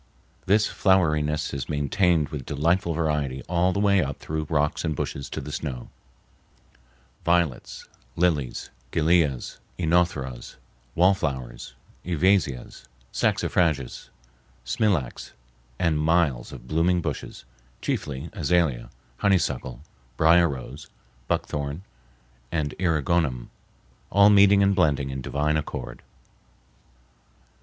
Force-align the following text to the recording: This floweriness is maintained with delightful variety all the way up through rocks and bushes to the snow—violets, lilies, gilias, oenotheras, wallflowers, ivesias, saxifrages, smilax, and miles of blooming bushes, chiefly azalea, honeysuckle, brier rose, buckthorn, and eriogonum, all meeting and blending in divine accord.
This 0.47 0.65
floweriness 0.65 1.53
is 1.53 1.69
maintained 1.69 2.29
with 2.29 2.43
delightful 2.43 2.95
variety 2.95 3.43
all 3.47 3.71
the 3.71 3.79
way 3.79 4.01
up 4.01 4.17
through 4.17 4.47
rocks 4.49 4.83
and 4.83 4.95
bushes 4.95 5.29
to 5.29 5.39
the 5.39 5.51
snow—violets, 5.51 7.87
lilies, 8.15 8.71
gilias, 8.91 9.59
oenotheras, 9.77 10.55
wallflowers, 10.95 11.75
ivesias, 12.03 12.85
saxifrages, 13.13 14.09
smilax, 14.65 15.33
and 15.77 15.99
miles 15.99 16.51
of 16.51 16.67
blooming 16.67 17.01
bushes, 17.01 17.45
chiefly 17.79 18.31
azalea, 18.33 18.89
honeysuckle, 19.17 19.81
brier 20.17 20.49
rose, 20.49 20.87
buckthorn, 21.27 21.83
and 22.51 22.73
eriogonum, 22.79 23.49
all 24.11 24.31
meeting 24.31 24.63
and 24.63 24.73
blending 24.75 25.11
in 25.11 25.21
divine 25.21 25.57
accord. 25.57 26.01